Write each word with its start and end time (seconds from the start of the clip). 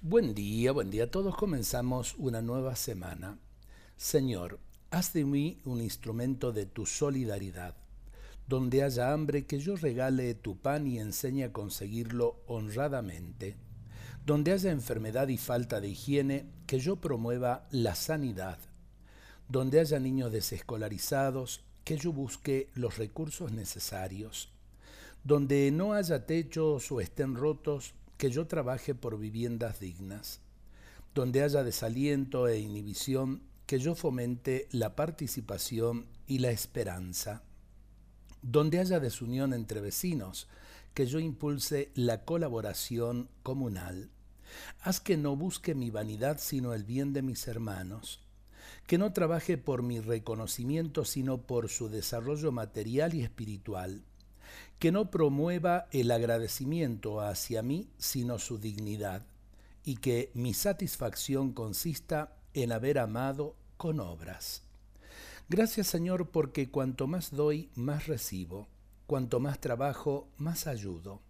Buen 0.00 0.32
día, 0.32 0.70
buen 0.70 0.90
día. 0.92 1.10
Todos 1.10 1.34
comenzamos 1.34 2.14
una 2.18 2.40
nueva 2.40 2.76
semana. 2.76 3.36
Señor, 3.96 4.60
haz 4.92 5.12
de 5.12 5.24
mí 5.24 5.60
un 5.64 5.80
instrumento 5.80 6.52
de 6.52 6.66
tu 6.66 6.86
solidaridad. 6.86 7.74
Donde 8.46 8.84
haya 8.84 9.12
hambre, 9.12 9.44
que 9.44 9.58
yo 9.58 9.74
regale 9.74 10.36
tu 10.36 10.56
pan 10.56 10.86
y 10.86 11.00
enseñe 11.00 11.42
a 11.42 11.52
conseguirlo 11.52 12.36
honradamente. 12.46 13.56
Donde 14.24 14.52
haya 14.52 14.70
enfermedad 14.70 15.26
y 15.26 15.36
falta 15.36 15.80
de 15.80 15.88
higiene, 15.88 16.46
que 16.68 16.78
yo 16.78 17.00
promueva 17.00 17.66
la 17.72 17.96
sanidad. 17.96 18.60
Donde 19.48 19.80
haya 19.80 19.98
niños 19.98 20.30
desescolarizados, 20.30 21.64
que 21.82 21.96
yo 21.96 22.12
busque 22.12 22.70
los 22.76 22.98
recursos 22.98 23.50
necesarios. 23.50 24.52
Donde 25.24 25.72
no 25.72 25.92
haya 25.92 26.24
techos 26.24 26.92
o 26.92 27.00
estén 27.00 27.34
rotos, 27.34 27.94
que 28.18 28.30
yo 28.30 28.48
trabaje 28.48 28.96
por 28.96 29.18
viviendas 29.18 29.78
dignas, 29.78 30.40
donde 31.14 31.42
haya 31.42 31.62
desaliento 31.62 32.48
e 32.48 32.58
inhibición, 32.58 33.42
que 33.64 33.78
yo 33.78 33.94
fomente 33.94 34.68
la 34.72 34.96
participación 34.96 36.06
y 36.26 36.40
la 36.40 36.50
esperanza, 36.50 37.42
donde 38.42 38.80
haya 38.80 38.98
desunión 38.98 39.54
entre 39.54 39.80
vecinos, 39.80 40.48
que 40.94 41.06
yo 41.06 41.20
impulse 41.20 41.92
la 41.94 42.24
colaboración 42.24 43.28
comunal. 43.44 44.10
Haz 44.80 45.00
que 45.00 45.16
no 45.16 45.36
busque 45.36 45.76
mi 45.76 45.90
vanidad 45.90 46.38
sino 46.40 46.74
el 46.74 46.82
bien 46.82 47.12
de 47.12 47.22
mis 47.22 47.46
hermanos, 47.46 48.20
que 48.88 48.98
no 48.98 49.12
trabaje 49.12 49.58
por 49.58 49.84
mi 49.84 50.00
reconocimiento 50.00 51.04
sino 51.04 51.42
por 51.42 51.68
su 51.68 51.88
desarrollo 51.88 52.50
material 52.50 53.14
y 53.14 53.22
espiritual 53.22 54.02
que 54.78 54.92
no 54.92 55.10
promueva 55.10 55.86
el 55.90 56.10
agradecimiento 56.10 57.20
hacia 57.20 57.62
mí, 57.62 57.88
sino 57.98 58.38
su 58.38 58.58
dignidad, 58.58 59.26
y 59.84 59.96
que 59.96 60.30
mi 60.34 60.54
satisfacción 60.54 61.52
consista 61.52 62.36
en 62.54 62.72
haber 62.72 62.98
amado 62.98 63.56
con 63.76 64.00
obras. 64.00 64.62
Gracias 65.48 65.86
Señor 65.86 66.28
porque 66.28 66.70
cuanto 66.70 67.06
más 67.06 67.30
doy, 67.30 67.70
más 67.74 68.06
recibo, 68.06 68.68
cuanto 69.06 69.40
más 69.40 69.60
trabajo, 69.60 70.28
más 70.36 70.66
ayudo. 70.66 71.22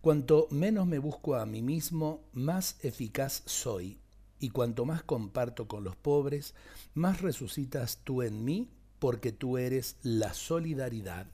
Cuanto 0.00 0.46
menos 0.50 0.86
me 0.86 0.98
busco 0.98 1.34
a 1.34 1.44
mí 1.44 1.60
mismo, 1.60 2.22
más 2.32 2.76
eficaz 2.82 3.42
soy, 3.44 3.98
y 4.38 4.50
cuanto 4.50 4.86
más 4.86 5.02
comparto 5.02 5.68
con 5.68 5.84
los 5.84 5.96
pobres, 5.96 6.54
más 6.94 7.20
resucitas 7.20 7.98
tú 8.04 8.22
en 8.22 8.44
mí, 8.44 8.70
porque 8.98 9.32
tú 9.32 9.58
eres 9.58 9.96
la 10.02 10.32
solidaridad. 10.32 11.26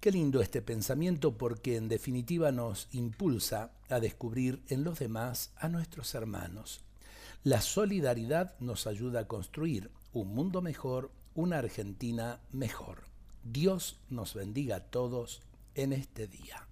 Qué 0.00 0.10
lindo 0.10 0.40
este 0.40 0.62
pensamiento 0.62 1.36
porque 1.36 1.76
en 1.76 1.88
definitiva 1.88 2.52
nos 2.52 2.88
impulsa 2.92 3.70
a 3.90 4.00
descubrir 4.00 4.62
en 4.68 4.82
los 4.82 4.98
demás 4.98 5.52
a 5.58 5.68
nuestros 5.68 6.14
hermanos. 6.14 6.80
La 7.44 7.60
solidaridad 7.60 8.58
nos 8.60 8.86
ayuda 8.86 9.20
a 9.20 9.28
construir 9.28 9.90
un 10.14 10.34
mundo 10.34 10.62
mejor, 10.62 11.10
una 11.34 11.58
Argentina 11.58 12.40
mejor. 12.50 13.02
Dios 13.44 13.98
nos 14.08 14.32
bendiga 14.32 14.76
a 14.76 14.84
todos 14.84 15.42
en 15.74 15.92
este 15.92 16.26
día. 16.26 16.69